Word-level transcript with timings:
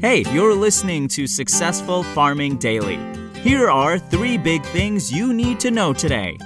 Hey, 0.00 0.24
you're 0.30 0.54
listening 0.54 1.08
to 1.08 1.26
Successful 1.26 2.02
Farming 2.02 2.58
Daily. 2.58 2.98
Here 3.40 3.70
are 3.70 3.98
three 3.98 4.36
big 4.36 4.62
things 4.66 5.10
you 5.10 5.32
need 5.32 5.58
to 5.60 5.70
know 5.70 5.94
today. 5.94 6.36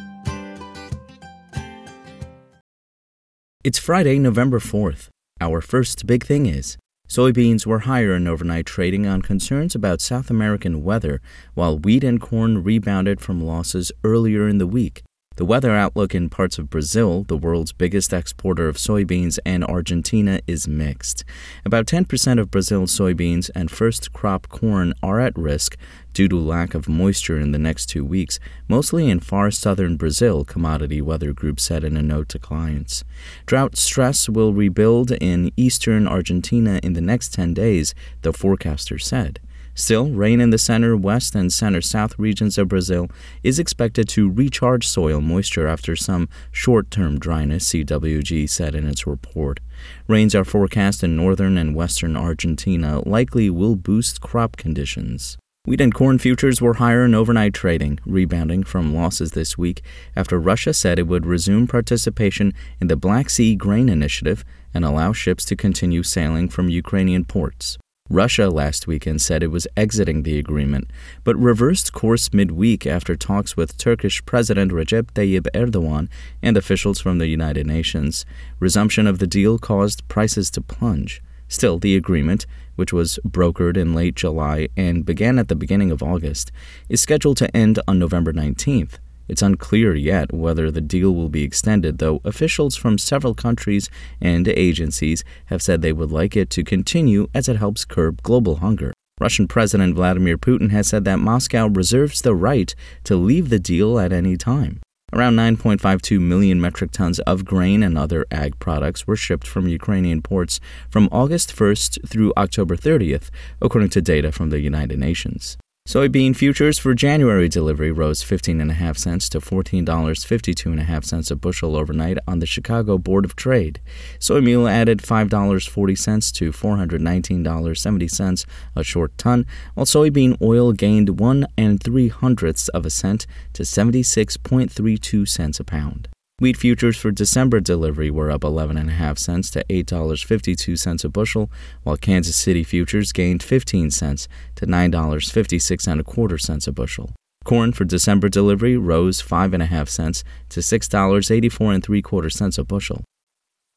It's 3.65 3.77
Friday, 3.77 4.21
November 4.21 4.61
4th. 4.61 5.09
Our 5.41 5.61
first 5.61 6.07
big 6.07 6.25
thing 6.25 6.47
is 6.47 6.77
soybeans 7.09 7.67
were 7.67 7.81
higher 7.81 8.15
in 8.15 8.29
overnight 8.29 8.67
trading 8.67 9.05
on 9.09 9.21
concerns 9.21 9.75
about 9.75 10.01
South 10.01 10.31
American 10.31 10.85
weather, 10.85 11.21
while 11.55 11.77
wheat 11.77 12.05
and 12.05 12.21
corn 12.21 12.63
rebounded 12.63 13.21
from 13.21 13.43
losses 13.43 13.91
earlier 14.05 14.47
in 14.47 14.59
the 14.59 14.67
week. 14.69 15.03
The 15.41 15.47
weather 15.47 15.75
outlook 15.75 16.15
in 16.15 16.29
parts 16.29 16.59
of 16.59 16.69
Brazil, 16.69 17.25
the 17.25 17.35
world's 17.35 17.73
biggest 17.73 18.13
exporter 18.13 18.69
of 18.69 18.77
soybeans, 18.77 19.39
and 19.47 19.65
Argentina 19.65 20.41
is 20.47 20.69
mixed. 20.69 21.25
About 21.65 21.87
10% 21.87 22.39
of 22.39 22.51
Brazil's 22.51 22.95
soybeans 22.95 23.49
and 23.55 23.71
first 23.71 24.13
crop 24.13 24.51
corn 24.51 24.93
are 25.03 25.19
at 25.19 25.35
risk 25.39 25.79
due 26.13 26.29
to 26.29 26.39
lack 26.39 26.75
of 26.75 26.91
moisture 26.91 27.41
in 27.41 27.53
the 27.53 27.59
next 27.59 27.87
two 27.87 28.05
weeks, 28.05 28.39
mostly 28.69 29.09
in 29.09 29.19
far 29.19 29.51
southern 29.51 29.97
Brazil, 29.97 30.45
Commodity 30.45 31.01
Weather 31.01 31.33
Group 31.33 31.59
said 31.59 31.85
in 31.85 31.97
a 31.97 32.03
note 32.03 32.29
to 32.29 32.39
clients. 32.39 33.03
Drought 33.47 33.79
stress 33.79 34.29
will 34.29 34.53
rebuild 34.53 35.11
in 35.11 35.53
eastern 35.57 36.07
Argentina 36.07 36.81
in 36.83 36.93
the 36.93 37.01
next 37.01 37.33
10 37.33 37.55
days, 37.55 37.95
the 38.21 38.35
forecaster 38.35 38.99
said. 38.99 39.41
Still, 39.75 40.11
rain 40.11 40.41
in 40.41 40.51
the 40.51 40.59
center 40.59 40.97
west 40.97 41.35
and 41.35 41.53
center 41.53 41.81
south 41.81 42.19
regions 42.19 42.59
of 42.59 42.69
Brazil 42.69 43.09
is 43.43 43.59
expected 43.59 44.09
to 44.11 44.31
recharge 44.31 44.87
soil 44.87 45.21
moisture 45.21 45.67
after 45.67 45.97
some 45.97 46.29
short 46.51 46.91
term 46.91 47.19
dryness, 47.19 47.71
CWG 47.71 48.49
said 48.49 48.75
in 48.75 48.87
its 48.87 49.07
report. 49.07 49.61
Rains 50.09 50.35
are 50.35 50.45
forecast 50.45 51.03
in 51.03 51.17
northern 51.17 51.57
and 51.57 51.75
western 51.75 52.17
Argentina, 52.17 53.01
likely 53.09 53.49
will 53.49 53.77
boost 53.77 54.21
crop 54.21 54.57
conditions. 54.57 55.39
Wheat 55.67 55.83
and 55.83 55.95
corn 55.95 56.19
futures 56.19 56.63
were 56.63 56.75
higher 56.75 57.05
in 57.05 57.15
overnight 57.15 57.53
trading, 57.53 57.99
rebounding 58.07 58.63
from 58.63 58.95
losses 58.95 59.33
this 59.33 59.59
week 59.59 59.83
after 60.17 60.41
Russia 60.41 60.73
said 60.73 60.99
it 60.99 61.07
would 61.07 61.27
resume 61.27 61.67
participation 61.67 62.55
in 62.81 62.87
the 62.87 62.97
Black 62.97 63.29
Sea 63.29 63.55
Grain 63.57 63.91
Initiative 63.91 64.43
and 64.73 64.87
allow 64.87 65.13
ships 65.13 65.45
to 65.45 65.57
continue 65.57 66.03
sailing 66.03 66.49
from 66.49 66.71
Ukrainian 66.71 67.27
ports. 67.27 67.77
Russia 68.11 68.51
last 68.51 68.89
weekend 68.89 69.23
said 69.23 69.41
it 69.41 69.53
was 69.53 69.69
exiting 69.77 70.25
the 70.25 70.37
agreement, 70.37 70.91
but 71.23 71.37
reversed 71.37 71.93
course 71.93 72.33
midweek 72.33 72.85
after 72.85 73.15
talks 73.15 73.57
with 73.57 73.79
Turkish 73.79 74.25
President 74.27 74.73
Recep 74.73 75.13
Tayyip 75.13 75.47
Erdogan 75.55 76.09
and 76.43 76.57
officials 76.57 76.99
from 76.99 77.19
the 77.19 77.29
United 77.29 77.69
Nations. 77.69 78.27
Resumption 78.59 79.07
of 79.07 79.21
the 79.21 79.29
deal 79.29 79.61
caused 79.61 80.07
prices 80.09 80.51
to 80.51 80.61
plunge. 80.61 81.23
Still, 81.47 81.79
the 81.79 81.95
agreement, 81.95 82.47
which 82.75 82.93
was 82.93 83.21
brokered 83.25 83.77
in 83.77 83.95
late 83.95 84.17
July 84.17 84.67
and 84.77 85.07
began 85.07 85.39
at 85.39 85.47
the 85.47 85.55
beginning 85.55 85.93
of 85.93 86.03
August, 86.03 86.51
is 86.89 87.01
scheduled 87.01 87.37
to 87.37 87.57
end 87.57 87.79
on 87.87 88.01
November 88.01 88.33
19th. 88.33 88.99
It's 89.31 89.43
unclear 89.43 89.95
yet 89.95 90.33
whether 90.33 90.73
the 90.73 90.81
deal 90.81 91.15
will 91.15 91.29
be 91.29 91.45
extended, 91.45 91.99
though 91.99 92.21
officials 92.25 92.75
from 92.75 92.99
several 92.99 93.33
countries 93.33 93.89
and 94.21 94.49
agencies 94.49 95.23
have 95.47 95.63
said 95.63 95.83
they 95.83 95.93
would 95.93 96.11
like 96.11 96.37
it 96.37 96.51
to 96.51 96.65
continue 96.65 97.29
as 97.33 97.49
it 97.49 97.55
helps 97.55 97.85
curb 97.85 98.25
global 98.25 98.57
hunger. 98.57 98.93
Russian 99.21 99.47
President 99.47 99.95
Vladimir 99.95 100.37
Putin 100.37 100.71
has 100.73 100.89
said 100.89 101.05
that 101.05 101.21
Moscow 101.21 101.69
reserves 101.69 102.23
the 102.23 102.35
right 102.35 102.75
to 103.05 103.15
leave 103.15 103.51
the 103.51 103.61
deal 103.61 104.01
at 104.01 104.13
any 104.13 104.37
time. 104.37 104.81
Around 105.13 105.37
9.52 105.37 106.21
million 106.21 106.61
metric 106.61 106.91
tons 106.91 107.21
of 107.21 107.45
grain 107.45 107.85
and 107.85 107.97
other 107.97 108.27
ag 108.33 108.59
products 108.59 109.07
were 109.07 109.15
shipped 109.15 109.47
from 109.47 109.69
Ukrainian 109.69 110.23
ports 110.23 110.59
from 110.89 111.09
August 111.13 111.55
1st 111.55 112.09
through 112.09 112.33
October 112.37 112.77
30th, 112.77 113.31
according 113.63 113.91
to 113.91 114.03
data 114.03 114.33
from 114.33 114.51
the 114.51 114.59
United 114.59 114.99
Nations. 114.99 115.57
Soybean 115.91 116.37
futures 116.37 116.79
for 116.79 116.95
January 116.95 117.49
delivery 117.49 117.91
rose 117.91 118.23
15.5 118.23 118.97
cents 118.97 119.29
to 119.29 119.41
$14.52.5 119.41 121.31
a 121.31 121.35
bushel 121.35 121.75
overnight 121.75 122.17
on 122.29 122.39
the 122.39 122.47
Chicago 122.47 122.97
Board 122.97 123.25
of 123.25 123.35
Trade. 123.35 123.81
Soy 124.21 124.41
meal 124.41 124.69
added 124.69 124.99
$5.40 124.99 126.33
to 126.35 126.53
$419.70 126.53 128.47
a 128.77 128.85
short 128.85 129.19
ton, 129.19 129.45
while 129.75 129.85
soybean 129.85 130.41
oil 130.41 130.73
gained 130.73 131.19
1 131.19 131.47
and 131.59 131.83
3 131.83 132.07
hundredths 132.07 132.69
of 132.69 132.87
a 132.87 132.91
cent 132.91 133.27
to 133.55 133.65
76.32 133.65 135.27
cents 135.27 135.59
a 135.59 135.65
pound. 135.65 136.09
Wheat 136.41 136.57
futures 136.57 136.97
for 136.97 137.11
December 137.11 137.61
delivery 137.61 138.11
were 138.11 138.31
up 138.31 138.41
11.5 138.41 139.19
cents 139.19 139.51
to 139.51 139.63
$8.52 139.65 141.05
a 141.05 141.09
bushel, 141.11 141.51
while 141.83 141.99
Kansas 141.99 142.35
City 142.35 142.65
futures 142.65 143.13
gained 143.13 143.43
15 143.43 143.91
cents 143.91 144.27
to 144.55 144.67
$9.56 144.67 145.87
and 145.87 146.01
a 146.01 146.03
quarter 146.03 146.39
cents 146.39 146.67
a 146.67 146.73
bushel. 146.73 147.11
Corn 147.45 147.73
for 147.73 147.85
December 147.85 148.31
delivery 148.31 148.79
rose 148.79 149.21
5.5 149.21 149.91
cents 149.91 150.25
to 150.49 150.61
$6.84 150.61 151.75
and 151.75 151.85
3 151.85 152.01
quarter 152.01 152.31
cents 152.31 152.57
a 152.57 152.65
bushel. 152.65 153.05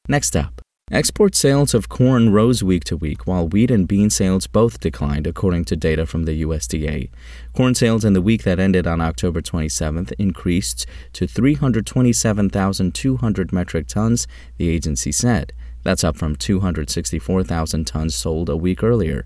Next 0.07 0.33
up, 0.33 0.61
Export 0.91 1.33
sales 1.33 1.73
of 1.73 1.87
corn 1.87 2.33
rose 2.33 2.61
week 2.61 2.83
to 2.83 2.97
week, 2.97 3.25
while 3.25 3.47
wheat 3.47 3.71
and 3.71 3.87
bean 3.87 4.09
sales 4.09 4.47
both 4.47 4.81
declined, 4.81 5.25
according 5.25 5.63
to 5.63 5.77
data 5.77 6.05
from 6.05 6.23
the 6.23 6.43
USDA. 6.43 7.09
Corn 7.55 7.73
sales 7.73 8.03
in 8.03 8.11
the 8.11 8.21
week 8.21 8.43
that 8.43 8.59
ended 8.59 8.85
on 8.85 8.99
October 8.99 9.41
27th 9.41 10.11
increased 10.19 10.85
to 11.13 11.25
327,200 11.25 13.53
metric 13.53 13.87
tons, 13.87 14.27
the 14.57 14.67
agency 14.67 15.13
said. 15.13 15.53
That's 15.83 16.03
up 16.03 16.17
from 16.17 16.35
264,000 16.35 17.85
tons 17.85 18.15
sold 18.15 18.49
a 18.49 18.55
week 18.55 18.81
earlier. 18.83 19.25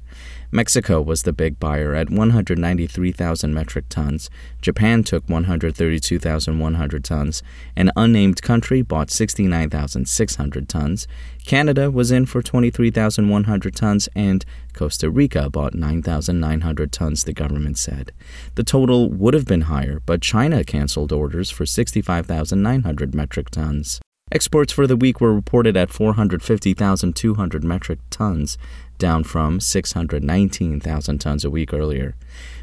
Mexico 0.49 1.01
was 1.01 1.23
the 1.23 1.33
big 1.33 1.59
buyer 1.59 1.93
at 1.93 2.09
193,000 2.09 3.53
metric 3.53 3.85
tons. 3.89 4.29
Japan 4.61 5.03
took 5.03 5.27
132,100 5.27 7.03
tons. 7.03 7.43
An 7.75 7.91
unnamed 7.95 8.41
country 8.41 8.81
bought 8.81 9.11
69,600 9.11 10.69
tons. 10.69 11.07
Canada 11.45 11.91
was 11.91 12.11
in 12.11 12.25
for 12.25 12.41
23,100 12.41 13.75
tons, 13.75 14.09
and 14.15 14.45
Costa 14.73 15.09
Rica 15.09 15.49
bought 15.49 15.75
9,900 15.75 16.91
tons, 16.91 17.23
the 17.25 17.33
government 17.33 17.77
said. 17.77 18.13
The 18.55 18.63
total 18.63 19.09
would 19.09 19.33
have 19.33 19.45
been 19.45 19.61
higher, 19.61 20.01
but 20.05 20.21
China 20.21 20.63
canceled 20.63 21.11
orders 21.11 21.51
for 21.51 21.65
65,900 21.65 23.13
metric 23.13 23.49
tons. 23.49 23.99
Exports 24.29 24.73
for 24.73 24.85
the 24.85 24.97
week 24.97 25.21
were 25.21 25.33
reported 25.33 25.77
at 25.77 25.89
450,200 25.89 27.63
metric 27.63 27.99
tons, 28.09 28.57
down 28.97 29.23
from 29.23 29.61
619,000 29.61 31.17
tons 31.17 31.45
a 31.45 31.49
week 31.49 31.73
earlier. 31.73 32.13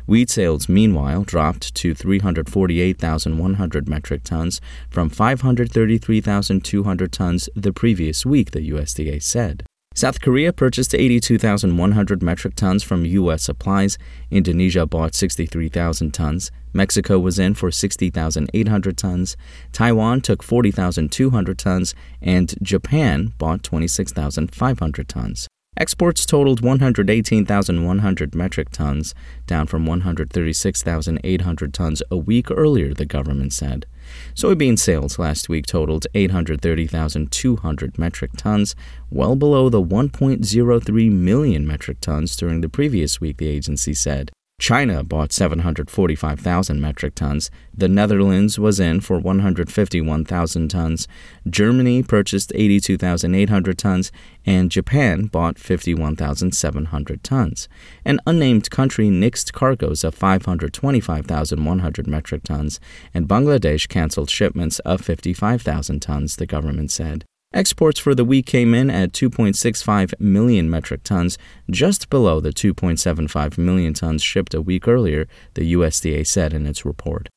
Wheat 0.04 0.28
sales, 0.28 0.68
meanwhile, 0.68 1.24
dropped 1.24 1.74
to 1.76 1.94
348,100 1.94 3.88
metric 3.88 4.24
tons 4.24 4.60
from 4.90 5.08
533,200 5.08 7.12
tons 7.12 7.48
the 7.56 7.72
previous 7.72 8.26
week, 8.26 8.50
the 8.50 8.70
USDA 8.70 9.22
said. 9.22 9.64
South 9.96 10.20
Korea 10.20 10.52
purchased 10.52 10.92
82,100 10.92 12.20
metric 12.20 12.56
tons 12.56 12.82
from 12.82 13.04
U.S. 13.04 13.44
supplies. 13.44 13.96
Indonesia 14.28 14.86
bought 14.86 15.14
63,000 15.14 16.12
tons. 16.12 16.50
Mexico 16.72 17.20
was 17.20 17.38
in 17.38 17.54
for 17.54 17.70
60,800 17.70 18.98
tons. 18.98 19.36
Taiwan 19.72 20.20
took 20.20 20.42
40,200 20.42 21.56
tons. 21.56 21.94
And 22.20 22.54
Japan 22.60 23.34
bought 23.38 23.62
26,500 23.62 25.08
tons. 25.08 25.46
Exports 25.76 26.26
totaled 26.26 26.60
118,100 26.60 28.34
metric 28.34 28.70
tons, 28.70 29.14
down 29.46 29.66
from 29.66 29.86
136,800 29.86 31.74
tons 31.74 32.02
a 32.10 32.16
week 32.16 32.50
earlier, 32.50 32.94
the 32.94 33.06
government 33.06 33.52
said. 33.52 33.86
Soybean 34.34 34.78
sales 34.78 35.18
last 35.18 35.48
week 35.48 35.66
totaled 35.66 36.06
830,200 36.14 37.98
metric 37.98 38.30
tons, 38.36 38.74
well 39.10 39.36
below 39.36 39.68
the 39.68 39.82
1.03 39.82 41.10
million 41.10 41.66
metric 41.66 42.00
tons 42.00 42.36
during 42.36 42.60
the 42.60 42.68
previous 42.68 43.20
week, 43.20 43.38
the 43.38 43.48
agency 43.48 43.94
said. 43.94 44.30
China 44.60 45.04
bought 45.04 45.30
745,000 45.30 46.80
metric 46.80 47.14
tons. 47.14 47.50
The 47.76 47.88
Netherlands 47.88 48.58
was 48.58 48.80
in 48.80 49.00
for 49.00 49.18
151,000 49.18 50.68
tons. 50.68 51.08
Germany 51.50 52.02
purchased 52.02 52.50
82,800 52.54 53.76
tons. 53.76 54.12
And 54.46 54.70
Japan 54.70 55.26
bought 55.26 55.58
51,700 55.58 57.22
tons. 57.22 57.68
An 58.06 58.20
unnamed 58.26 58.70
country 58.70 59.08
nixed 59.08 59.52
cargoes 59.52 60.02
of 60.02 60.14
525,100 60.14 62.06
metric 62.06 62.42
tons. 62.44 62.80
And 63.12 63.28
Bangladesh 63.28 63.88
canceled 63.88 64.30
shipments 64.30 64.78
of 64.78 65.00
55,000 65.02 66.00
tons, 66.00 66.36
the 66.36 66.46
government 66.46 66.90
said. 66.90 67.26
Exports 67.54 68.00
for 68.00 68.16
the 68.16 68.24
week 68.24 68.46
came 68.46 68.74
in 68.74 68.90
at 68.90 69.12
2.65 69.12 70.18
million 70.18 70.68
metric 70.68 71.04
tons, 71.04 71.38
just 71.70 72.10
below 72.10 72.40
the 72.40 72.50
2.75 72.50 73.56
million 73.56 73.94
tons 73.94 74.24
shipped 74.24 74.54
a 74.54 74.60
week 74.60 74.88
earlier, 74.88 75.28
the 75.54 75.72
USDA 75.72 76.26
said 76.26 76.52
in 76.52 76.66
its 76.66 76.84
report. 76.84 77.28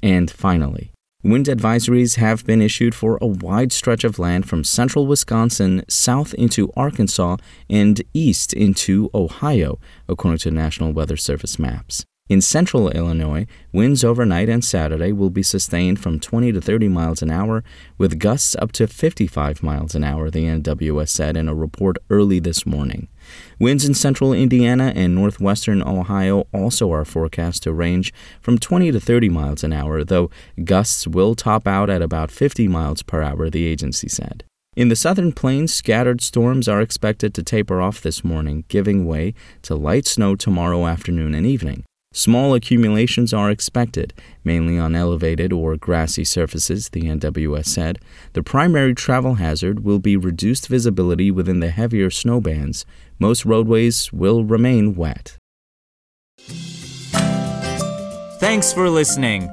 And 0.00 0.30
finally, 0.30 0.92
Wind 1.24 1.46
advisories 1.46 2.16
have 2.16 2.46
been 2.46 2.62
issued 2.62 2.94
for 2.94 3.18
a 3.20 3.26
wide 3.26 3.72
stretch 3.72 4.04
of 4.04 4.20
land 4.20 4.48
from 4.48 4.62
central 4.62 5.08
Wisconsin 5.08 5.84
south 5.88 6.34
into 6.34 6.72
Arkansas 6.76 7.36
and 7.68 8.00
east 8.14 8.52
into 8.52 9.10
Ohio, 9.12 9.80
according 10.08 10.38
to 10.38 10.50
National 10.52 10.92
Weather 10.92 11.16
Service 11.16 11.58
maps. 11.58 12.04
In 12.32 12.40
central 12.40 12.88
Illinois, 12.88 13.46
winds 13.74 14.02
overnight 14.02 14.48
and 14.48 14.64
Saturday 14.64 15.12
will 15.12 15.28
be 15.28 15.42
sustained 15.42 16.00
from 16.00 16.18
20 16.18 16.50
to 16.52 16.62
30 16.62 16.88
miles 16.88 17.20
an 17.20 17.30
hour, 17.30 17.62
with 17.98 18.18
gusts 18.18 18.56
up 18.58 18.72
to 18.72 18.86
55 18.86 19.62
miles 19.62 19.94
an 19.94 20.02
hour, 20.02 20.30
the 20.30 20.44
NWS 20.44 21.10
said 21.10 21.36
in 21.36 21.46
a 21.46 21.54
report 21.54 21.98
early 22.08 22.38
this 22.38 22.64
morning. 22.64 23.08
Winds 23.58 23.84
in 23.84 23.92
central 23.92 24.32
Indiana 24.32 24.94
and 24.96 25.14
northwestern 25.14 25.82
Ohio 25.82 26.46
also 26.54 26.90
are 26.90 27.04
forecast 27.04 27.64
to 27.64 27.72
range 27.74 28.14
from 28.40 28.56
20 28.56 28.92
to 28.92 28.98
30 28.98 29.28
miles 29.28 29.62
an 29.62 29.74
hour, 29.74 30.02
though 30.02 30.30
gusts 30.64 31.06
will 31.06 31.34
top 31.34 31.68
out 31.68 31.90
at 31.90 32.00
about 32.00 32.30
50 32.30 32.66
miles 32.66 33.02
per 33.02 33.20
hour, 33.20 33.50
the 33.50 33.66
agency 33.66 34.08
said. 34.08 34.42
In 34.74 34.88
the 34.88 34.96
southern 34.96 35.32
plains, 35.32 35.74
scattered 35.74 36.22
storms 36.22 36.66
are 36.66 36.80
expected 36.80 37.34
to 37.34 37.42
taper 37.42 37.82
off 37.82 38.00
this 38.00 38.24
morning, 38.24 38.64
giving 38.68 39.04
way 39.04 39.34
to 39.60 39.74
light 39.74 40.06
snow 40.06 40.34
tomorrow 40.34 40.86
afternoon 40.86 41.34
and 41.34 41.44
evening. 41.44 41.84
Small 42.12 42.54
accumulations 42.54 43.32
are 43.32 43.50
expected, 43.50 44.12
mainly 44.44 44.78
on 44.78 44.94
elevated 44.94 45.52
or 45.52 45.76
grassy 45.76 46.24
surfaces, 46.24 46.90
the 46.90 47.02
NWS 47.02 47.66
said. 47.66 47.98
The 48.34 48.42
primary 48.42 48.94
travel 48.94 49.34
hazard 49.34 49.82
will 49.84 49.98
be 49.98 50.16
reduced 50.16 50.68
visibility 50.68 51.30
within 51.30 51.60
the 51.60 51.70
heavier 51.70 52.10
snow 52.10 52.40
bands. 52.40 52.84
Most 53.18 53.44
roadways 53.44 54.12
will 54.12 54.44
remain 54.44 54.94
wet. 54.94 55.36
Thanks 58.38 58.72
for 58.72 58.90
listening. 58.90 59.48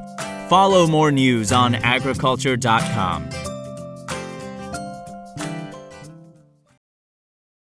Follow 0.50 0.88
more 0.88 1.12
news 1.12 1.52
on 1.52 1.76
agriculture.com. 1.76 3.30